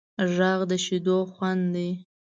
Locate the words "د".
0.69-0.71